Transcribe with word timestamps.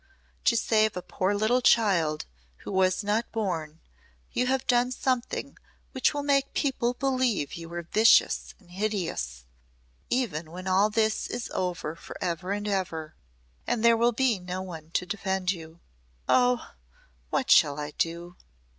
To 0.45 0.57
save 0.57 0.97
a 0.97 1.03
poor 1.03 1.35
little 1.35 1.61
child 1.61 2.25
who 2.63 2.71
was 2.71 3.03
not 3.03 3.31
born, 3.31 3.81
you 4.31 4.47
have 4.47 4.65
done 4.65 4.91
something 4.91 5.59
which 5.91 6.11
will 6.11 6.23
make 6.23 6.55
people 6.55 6.95
believe 6.95 7.53
you 7.53 7.69
were 7.69 7.83
vicious 7.83 8.55
and 8.57 8.71
hideous 8.71 9.45
even 10.09 10.49
when 10.49 10.65
all 10.65 10.89
this 10.89 11.27
is 11.27 11.51
over 11.53 11.95
forever 11.95 12.51
and 12.51 12.67
ever. 12.67 13.13
And 13.67 13.85
there 13.85 13.95
will 13.95 14.11
be 14.11 14.39
no 14.39 14.63
one 14.63 14.89
to 14.93 15.05
defend 15.05 15.51
you. 15.51 15.81
Oh! 16.27 16.71
What 17.29 17.51
shall 17.51 17.79
I 17.79 17.91
do!" 17.91 18.37